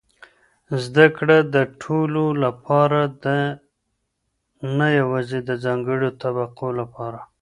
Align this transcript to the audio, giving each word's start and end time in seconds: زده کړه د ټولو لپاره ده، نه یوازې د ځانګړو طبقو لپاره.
زده 0.83 1.05
کړه 1.17 1.37
د 1.55 1.57
ټولو 1.81 2.23
لپاره 2.43 3.01
ده، 3.23 3.39
نه 4.77 4.87
یوازې 4.99 5.39
د 5.49 5.51
ځانګړو 5.63 6.09
طبقو 6.21 6.67
لپاره. 6.79 7.19